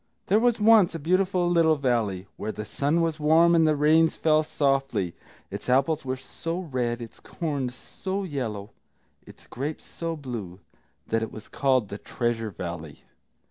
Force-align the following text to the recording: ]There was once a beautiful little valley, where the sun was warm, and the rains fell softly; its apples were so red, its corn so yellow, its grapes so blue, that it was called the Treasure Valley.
]There 0.29 0.39
was 0.39 0.59
once 0.59 0.95
a 0.95 0.97
beautiful 0.99 1.47
little 1.47 1.75
valley, 1.75 2.25
where 2.35 2.51
the 2.51 2.65
sun 2.65 3.01
was 3.01 3.19
warm, 3.19 3.53
and 3.53 3.67
the 3.67 3.75
rains 3.75 4.15
fell 4.15 4.41
softly; 4.41 5.13
its 5.51 5.69
apples 5.69 6.03
were 6.03 6.17
so 6.17 6.61
red, 6.61 7.03
its 7.03 7.19
corn 7.19 7.69
so 7.69 8.23
yellow, 8.23 8.71
its 9.27 9.45
grapes 9.45 9.85
so 9.85 10.15
blue, 10.15 10.59
that 11.05 11.21
it 11.21 11.31
was 11.31 11.47
called 11.49 11.89
the 11.89 11.99
Treasure 11.99 12.49
Valley. 12.49 13.03